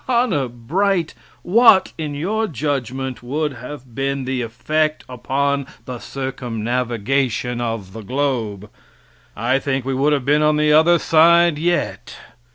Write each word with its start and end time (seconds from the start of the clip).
Honor 0.09 0.47
bright, 0.47 1.13
what, 1.43 1.93
in 1.95 2.15
your 2.15 2.47
judgment, 2.47 3.21
would 3.21 3.53
have 3.53 3.93
been 3.93 4.23
the 4.25 4.41
effect 4.41 5.03
upon 5.07 5.67
the 5.85 5.99
circumnavigation 5.99 7.61
of 7.61 7.93
the 7.93 8.01
globe? 8.01 8.71
I 9.37 9.59
think 9.59 9.85
we 9.85 9.93
would 9.93 10.13
have 10.13 10.25
been 10.25 10.41
on 10.41 10.57
the 10.57 10.73
other 10.73 10.97
side 10.97 11.59
yet. 11.59 12.17